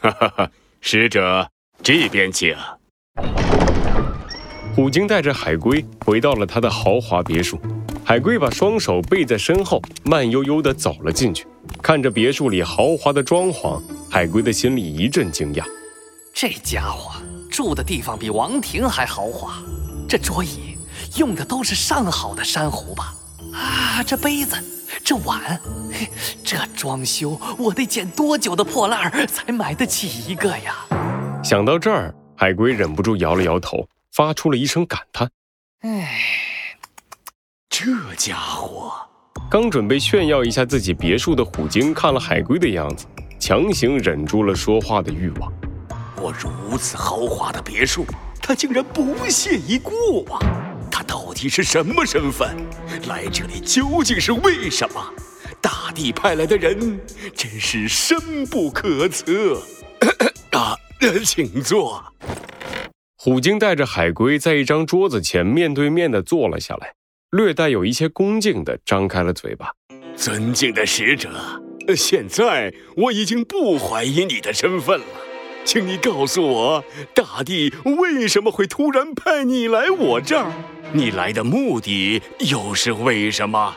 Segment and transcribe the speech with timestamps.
[0.00, 1.46] 哈哈哈，使者
[1.82, 2.56] 这边请。
[4.74, 7.60] 虎鲸带着海龟回到了他的豪华别墅，
[8.02, 11.46] 海龟把双手背在身后，慢悠悠地走了进去。
[11.82, 15.64] 看着别墅里豪华的装潢，海龟的心里一阵惊讶：
[16.32, 17.20] 这家伙
[17.50, 19.62] 住的地方比王庭还豪华，
[20.08, 20.78] 这桌椅
[21.16, 23.14] 用的都是上好的珊瑚吧？
[23.52, 24.56] 啊，这杯子、
[25.04, 25.58] 这碗，嘿，
[26.44, 30.74] 这装修我得捡多久的破烂儿才买得起一个呀？
[31.42, 33.86] 想到这儿，海龟忍不住摇了摇头。
[34.12, 35.30] 发出了一声感叹
[35.82, 36.20] ：“哎，
[37.68, 37.86] 这
[38.16, 38.92] 家伙！”
[39.48, 43.06] 刚准备炫耀一下自己别墅的虎鲸看了海龟的样子，
[43.38, 45.52] 强行忍住了说话的欲望。
[46.16, 48.04] 我如此豪华的别墅，
[48.42, 50.40] 他竟然不屑一顾啊！
[50.90, 52.56] 他到底是什么身份？
[53.06, 55.00] 来这里究竟是为什么？
[55.60, 57.00] 大帝派来的人
[57.34, 59.62] 真是深不可测。
[60.52, 60.76] 啊，
[61.24, 62.02] 请坐。
[63.16, 66.94] 虎鲸带着海龟在一张桌子前面对面的坐了下来，
[67.30, 69.70] 略带有一些恭敬的张开了嘴巴。
[70.16, 71.30] 尊敬的使者，
[71.94, 75.06] 现在我已经不怀疑你的身份了，
[75.64, 80.50] 请你告诉我，大帝为什么会突然派你来我这儿？
[80.92, 83.76] 你来的目的又是为什么？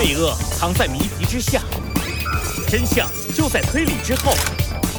[0.00, 1.60] 罪恶藏在谜题之下。
[2.68, 4.32] 真相就在推理之后，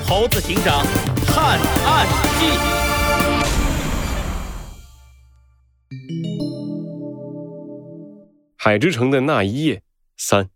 [0.05, 0.85] 猴子警长
[1.25, 2.05] 探案
[2.37, 2.47] 记。
[8.57, 9.81] 海之城的那一夜
[10.17, 10.49] 三，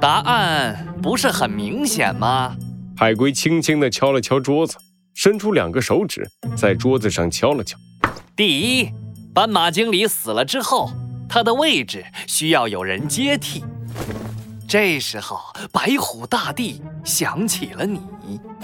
[0.00, 2.56] 答案不是很明显吗？
[2.96, 4.76] 海龟轻轻的敲了敲桌子，
[5.14, 7.76] 伸出两个手指在桌子上敲了敲。
[8.36, 8.92] 第一，
[9.34, 10.92] 斑马经理死了之后，
[11.32, 13.64] 他的位置需要有人接替。
[14.68, 15.38] 这时候，
[15.72, 18.00] 白虎大帝想起了你，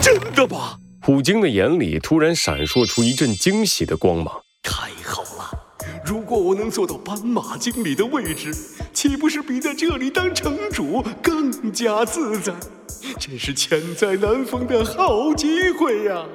[0.03, 0.77] 真的吗？
[1.00, 4.43] 虎鲸的眼里突然闪烁出一阵惊喜的光芒。
[4.65, 5.49] 太好了！
[6.05, 8.53] 如果我能坐到斑马经理的位置，
[8.93, 12.53] 岂不是比在这里当城主更加自在？
[13.21, 16.26] 真是千载难逢的好机会呀！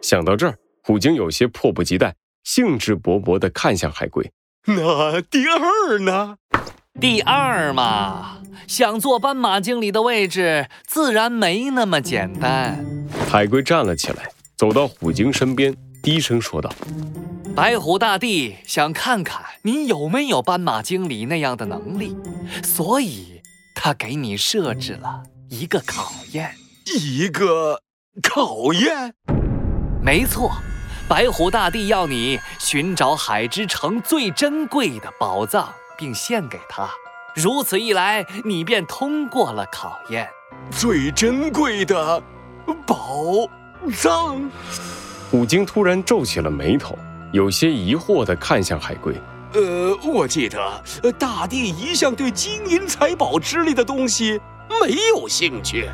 [0.00, 2.14] 想到这儿，虎鲸有些迫不及待，
[2.44, 4.30] 兴致勃勃地看向海龟。
[4.66, 6.36] 那第二呢？
[7.00, 12.84] 第二嘛，想坐斑马经理的位置，自然没那么简单。
[13.28, 16.70] 海龟站了起来，走到虎鲸身边，低声说道
[17.56, 22.14] ：“白虎大帝想看看你有没有斑马经理那样的能力，
[22.62, 23.40] 所以
[23.74, 26.54] 他给你设置了一个考验。
[27.00, 27.80] 一个
[28.22, 29.14] 考验？
[30.02, 30.50] 没错，
[31.10, 36.88] 白虎大帝要你寻找海之城最珍贵的宝藏。”并献给他，
[37.34, 40.26] 如此一来，你便通过了考验。
[40.70, 42.22] 最珍贵的
[42.86, 43.46] 宝
[43.92, 44.50] 藏。
[45.30, 46.96] 虎鲸突然皱起了眉头，
[47.32, 49.14] 有些疑惑地看向海龟。
[49.52, 50.82] 呃，我记得
[51.18, 54.40] 大帝一向对金银财宝之类的东西
[54.80, 55.90] 没有兴趣，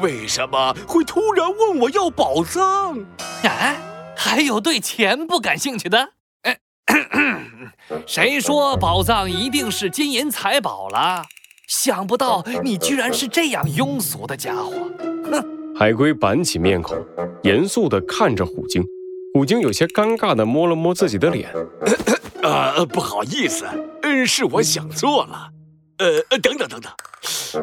[0.00, 3.00] 为什么会突然问我要宝藏？
[3.42, 3.76] 啊，
[4.24, 6.10] 还有对钱不感兴趣的？
[8.06, 11.24] 谁说宝藏一定是金银财宝了？
[11.66, 14.72] 想不到你居然是这样庸俗的家伙！
[15.28, 15.44] 哼！
[15.76, 16.96] 海龟板起面孔，
[17.42, 18.84] 严肃地看着虎鲸。
[19.34, 21.52] 虎鲸有些尴尬地摸了摸自己的脸，
[22.44, 23.66] 呃，不好意思，
[24.02, 25.50] 嗯，是我想错了。
[25.98, 26.92] 呃，等等等等，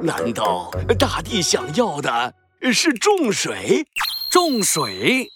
[0.03, 2.33] 难道大地想要的
[2.73, 3.87] 是重水？
[4.29, 5.29] 重水？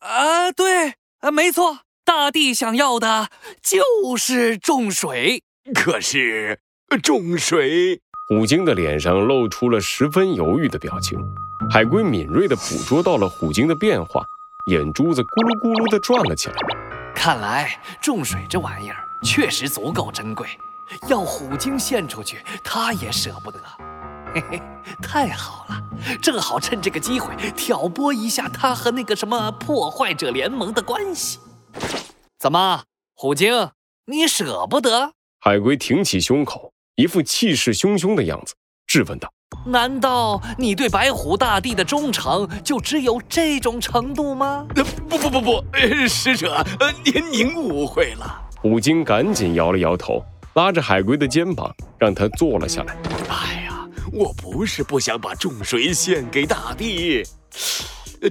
[0.00, 1.80] 啊啊，对，啊，没错。
[2.04, 3.28] 大地想要的
[3.62, 6.58] 就是重水，可是
[7.02, 11.16] 重水，虎鲸的脸上露出了十分犹豫的表情。
[11.70, 14.24] 海龟敏锐地捕捉到了虎鲸的变化，
[14.72, 16.56] 眼珠子咕噜咕噜地转了起来。
[17.14, 20.48] 看来重水这玩意儿确实足够珍贵，
[21.08, 23.60] 要虎鲸献出去，他也舍不得。
[24.34, 24.62] 嘿嘿，
[25.02, 25.82] 太好了，
[26.22, 31.38] 正好趁这个机会挑拨一下他和那个什么破坏者联盟的关系。
[32.38, 32.84] 怎么，
[33.14, 33.70] 虎鲸，
[34.06, 35.12] 你舍不得？
[35.40, 38.54] 海龟挺起胸口，一副气势汹汹的样子，
[38.86, 39.32] 质问道
[39.66, 44.66] ：“难道你对白虎大帝的忠诚就只有这种程度吗
[45.08, 45.64] ？”“不不不不，
[46.08, 50.22] 使者，呃，您您误会了。”虎鲸赶紧摇了摇头，
[50.54, 52.96] 拉着海龟的肩膀，让他坐了下来。
[53.28, 53.59] “哎呀，
[54.12, 57.22] 我不是不想把重水献给大地，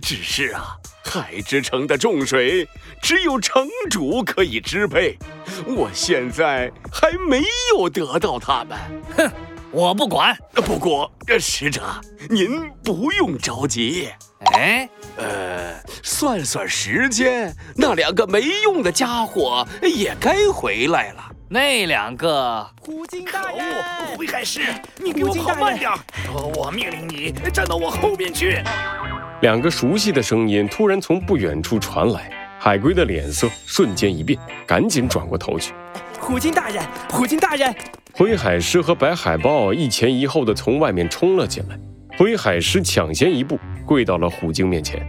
[0.01, 2.67] 只是啊。”海之城的重水
[3.01, 5.17] 只有城主可以支配，
[5.65, 7.41] 我现在还没
[7.73, 8.77] 有得到他们。
[9.17, 9.31] 哼，
[9.71, 10.37] 我不管。
[10.53, 11.81] 不过，使者，
[12.29, 14.09] 您不用着急。
[14.53, 14.87] 哎，
[15.17, 21.28] 呃，算算时间，那两个没用的家伙也该回来了。
[21.51, 23.75] 那两个，虎鲸大人，
[24.15, 24.61] 灰海狮，
[25.03, 25.89] 你给我跑慢点！
[26.55, 28.61] 我命令你站到我后面去。
[29.41, 32.29] 两个熟悉的声音突然从不远处传来，
[32.59, 35.73] 海龟的脸色瞬间一变，赶紧转过头去。
[36.19, 37.73] 虎鲸大人，虎鲸大人！
[38.13, 41.75] 灰海狮和白海豹一前一后的从外面冲了进来，
[42.15, 45.03] 灰海狮抢先一步跪到了虎鲸面前。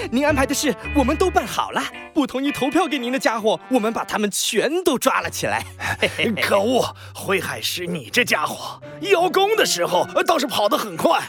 [0.00, 1.82] 哎，您安排的事我们都办好了。
[2.14, 5.62] 不同意投票给您的家伙，我们把他们全都抓了起来。
[6.40, 11.20] 可恶，灰海狮，你这家伙邀功的时候倒是跑得很快。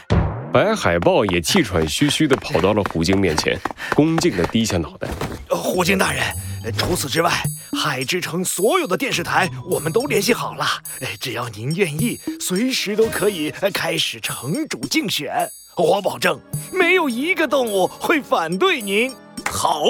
[0.52, 3.58] 白海豹也气喘吁吁地跑到了虎鲸面前，
[3.94, 5.06] 恭敬地低下脑袋。
[5.50, 6.22] 虎鲸大人，
[6.78, 7.30] 除此之外，
[7.78, 10.66] 海之城所有的电视台我们都联系好了。
[11.20, 15.50] 只要您愿意，随时都可以开始城主竞选。
[15.76, 16.38] 我保证，
[16.72, 19.12] 没有一个动物会反对您。
[19.50, 19.82] 好。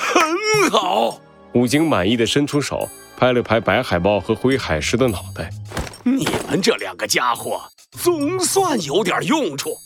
[0.00, 1.18] 很好，
[1.52, 5.50] 虎鲸满意的伸出手，拍了拍白海豹和灰海狮的脑袋。
[6.04, 7.60] 你们这两个家伙
[7.90, 9.76] 总算有点用处。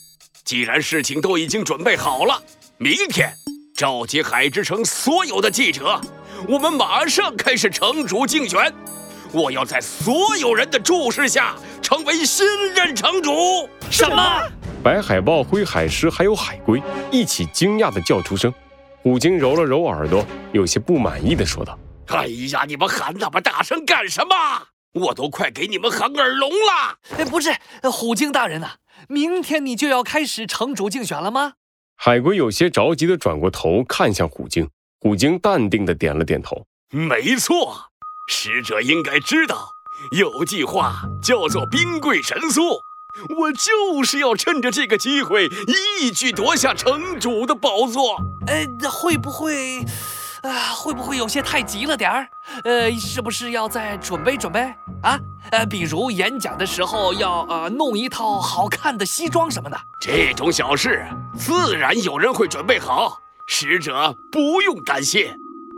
[0.45, 2.39] 既然事情都已经准备好了，
[2.77, 3.33] 明天
[3.75, 5.99] 召集海之城所有的记者，
[6.47, 8.71] 我们马上开始城主竞选。
[9.31, 12.45] 我要在所有人的注视下成为新
[12.75, 13.67] 任城主。
[13.89, 14.43] 什么？
[14.83, 18.53] 白海豹、灰海狮还有海龟一起惊讶的叫出声。
[19.01, 24.35] 虎鲸揉了揉耳朵，有些不满意的说道：“哎呀，你们喊那么大声干什么？
[24.93, 27.55] 我都快给你们喊耳聋了！”哎，不是，
[27.89, 28.71] 虎鲸大人呐，
[29.07, 31.53] 明天你就要开始城主竞选了吗？
[31.95, 34.69] 海龟有些着急的转过头看向虎鲸，
[34.99, 37.89] 虎鲸淡定的点了点头：“没错，
[38.27, 39.69] 使者应该知道，
[40.17, 42.61] 有句话叫做‘兵贵神速’。”
[43.37, 45.49] 我就是要趁着这个机会
[46.01, 48.17] 一举夺下城主的宝座。
[48.47, 49.79] 呃，会不会，
[50.41, 52.27] 啊，会不会有些太急了点儿？
[52.63, 54.61] 呃，是不是要再准备准备
[55.01, 55.19] 啊？
[55.51, 59.79] 呃，比如演讲的时候要呃弄一套好看的西装什么的。
[60.01, 61.05] 这种小事
[61.37, 65.27] 自然有人会准备好，使者不用担心。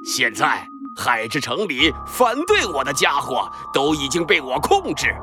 [0.06, 5.14] 现在海之城里反对我的家伙都已经被我控制。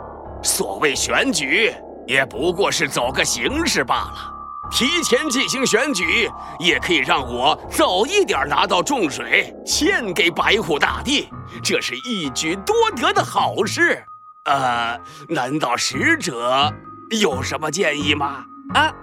[0.43, 1.73] 所谓选举。
[2.06, 4.32] 也不过是走个形式罢了。
[4.70, 11.28] 提前进行选举，也可以让我早一点拿到重水，献给白虎大帝，
[11.62, 14.02] 这是一举多得的好事。
[14.46, 16.72] 呃，难道使者
[17.20, 18.44] 有什么建议吗？
[18.72, 18.94] 啊，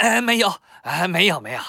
[0.00, 0.48] 呃，没有，
[0.82, 1.60] 啊，没有，没有。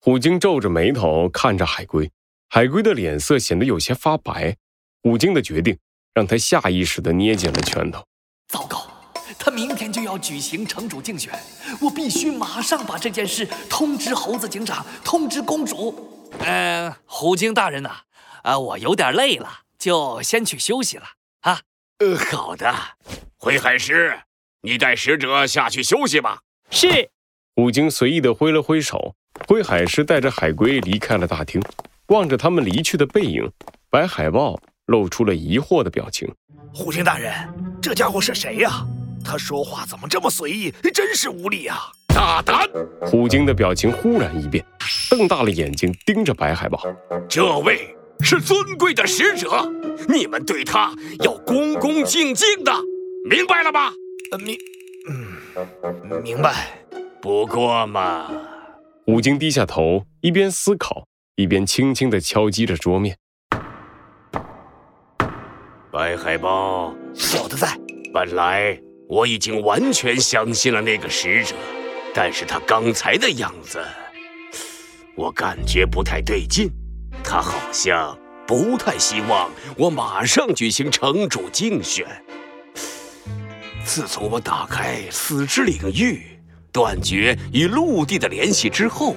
[0.00, 2.10] 虎鲸皱着眉头看着海龟，
[2.50, 4.54] 海龟的脸色显得有些发白。
[5.02, 5.78] 虎鲸的决定
[6.12, 8.04] 让他下意识地捏紧了拳头。
[8.48, 8.86] 糟糕。
[9.38, 11.32] 他明天就要举行城主竞选，
[11.80, 16.30] 我必须马上把这件事通知猴子警长，通知公主。
[16.40, 17.90] 嗯，虎鲸大人呐，
[18.42, 19.48] 啊，我有点累了，
[19.78, 21.04] 就先去休息了
[21.40, 21.60] 啊。
[21.98, 22.74] 呃，好的，
[23.38, 24.20] 灰海狮，
[24.62, 26.40] 你带使者下去休息吧。
[26.70, 27.10] 是。
[27.54, 29.14] 虎鲸随意的挥了挥手，
[29.46, 31.62] 灰海狮带着海龟离开了大厅。
[32.08, 33.50] 望着他们离去的背影，
[33.90, 36.32] 白海豹露出了疑惑的表情。
[36.72, 37.32] 虎鲸大人，
[37.82, 38.86] 这家伙是谁呀？
[39.24, 41.76] 他说话怎么这么随意，真是无礼啊！
[42.08, 42.68] 大胆！
[43.02, 44.64] 虎鲸的表情忽然一变，
[45.10, 46.82] 瞪大了眼睛盯着白海豹。
[47.28, 49.70] 这位是尊贵的使者，
[50.08, 52.72] 你们对他要恭恭敬敬的，
[53.28, 53.92] 明白了吗？
[54.44, 54.56] 明，
[55.08, 56.54] 嗯，明白。
[57.20, 58.30] 不过嘛，
[59.06, 63.16] 虎鲸低下头，一边思考，一边轻轻地敲击着桌面。
[65.92, 67.68] 白海豹，小的在。
[68.12, 68.80] 本来。
[69.08, 71.54] 我已经完全相信了那个使者，
[72.12, 73.82] 但是他刚才的样子，
[75.16, 76.70] 我感觉不太对劲。
[77.24, 82.06] 他好像不太希望我马上举行城主竞选。
[83.82, 86.38] 自从我打开死之领域，
[86.70, 89.16] 断绝与陆地的联系之后，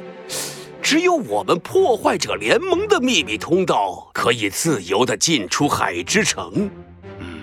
[0.81, 6.71] 只有我们破坏者联盟的秘密通道可以自由的进出海之城。
[7.19, 7.41] 嗯，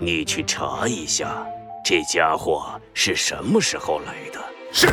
[0.00, 1.46] 你去查一下。
[1.84, 4.40] 这家伙是什么时候来的？
[4.72, 4.86] 是。